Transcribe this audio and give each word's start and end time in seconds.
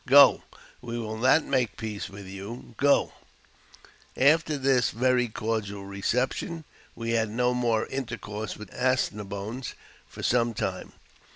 Go! 0.07 0.41
we 0.81 0.97
will 0.97 1.17
not 1.19 1.43
make 1.43 1.77
peace 1.77 2.09
with 2.09 2.25
you; 2.25 2.73
go!" 2.77 3.13
After 4.35 4.57
this 4.57 4.89
very 4.89 5.27
cordial 5.27 5.85
reception, 5.85 6.63
we 6.95 7.11
had 7.11 7.29
no 7.29 7.53
more 7.53 7.85
intercourse 7.85 8.57
with 8.57 8.71
the 8.71 8.81
As 8.81 9.11
ne 9.11 9.23
boines 9.23 9.75
for 10.07 10.23
some 10.23 10.55
time. 10.55 10.93